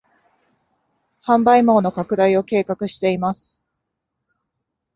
[1.23, 3.61] 販売網の拡大を計画しています